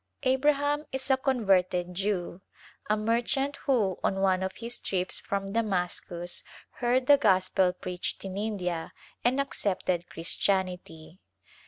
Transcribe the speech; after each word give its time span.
"Abraham 0.23 0.87
is 0.91 1.11
a 1.11 1.17
converted 1.17 1.93
Jew— 1.93 2.41
a 2.89 2.97
merchant 2.97 3.57
who 3.57 3.99
on 4.03 4.15
one 4.19 4.41
of 4.41 4.53
his 4.53 4.79
trips 4.79 5.19
from 5.19 5.53
Damascus 5.53 6.43
heard 6.71 7.05
the 7.05 7.19
Gospel 7.19 7.71
preached 7.71 8.25
in 8.25 8.35
India 8.35 8.93
and 9.23 9.39
accepted 9.39 10.09
Christianity. 10.09 11.19